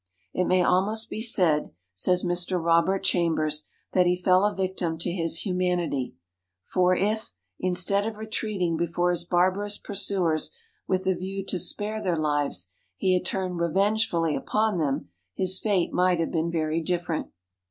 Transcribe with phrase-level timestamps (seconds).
[0.33, 2.59] It may almost be said, says Mr.
[2.59, 6.15] Robert Chambers, that he fell a victim to his humanity;
[6.63, 12.17] for if, instead of retreating before his barbarous pursuers with a view to spare their
[12.17, 17.29] lives, he had turned revengefully upon them, his fate might have been very different.